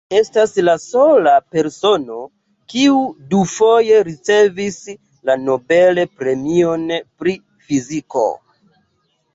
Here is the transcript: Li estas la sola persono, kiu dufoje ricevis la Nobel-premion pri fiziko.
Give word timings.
Li 0.09 0.17
estas 0.17 0.53
la 0.69 0.73
sola 0.83 1.33
persono, 1.55 2.17
kiu 2.73 2.97
dufoje 3.35 4.01
ricevis 4.09 4.81
la 5.31 5.37
Nobel-premion 5.51 6.91
pri 7.03 7.41
fiziko. 7.69 8.29